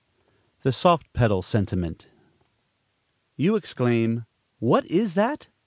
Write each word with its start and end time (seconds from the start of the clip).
THE 0.63 0.71
SOFT 0.71 1.13
PEDAL 1.13 1.43
SENTIMENT. 1.43 2.07
You 3.35 3.55
exclaim: 3.55 4.25
"What 4.57 4.87
is 4.87 5.13
that? 5.13 5.45